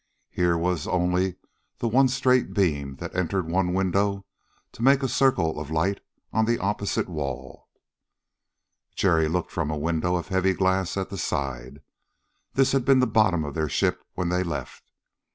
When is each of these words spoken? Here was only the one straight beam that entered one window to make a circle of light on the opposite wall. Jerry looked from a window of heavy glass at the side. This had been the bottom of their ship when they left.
Here 0.31 0.57
was 0.57 0.87
only 0.87 1.35
the 1.77 1.87
one 1.87 2.07
straight 2.07 2.55
beam 2.55 2.95
that 2.95 3.15
entered 3.15 3.47
one 3.47 3.71
window 3.71 4.25
to 4.71 4.81
make 4.81 5.03
a 5.03 5.07
circle 5.07 5.59
of 5.59 5.69
light 5.69 6.01
on 6.33 6.45
the 6.45 6.57
opposite 6.57 7.07
wall. 7.07 7.69
Jerry 8.95 9.27
looked 9.27 9.51
from 9.51 9.69
a 9.69 9.77
window 9.77 10.15
of 10.15 10.29
heavy 10.29 10.55
glass 10.55 10.97
at 10.97 11.11
the 11.11 11.19
side. 11.19 11.81
This 12.53 12.71
had 12.71 12.83
been 12.83 12.97
the 12.97 13.05
bottom 13.05 13.45
of 13.45 13.53
their 13.53 13.69
ship 13.69 14.03
when 14.15 14.29
they 14.29 14.41
left. 14.41 14.89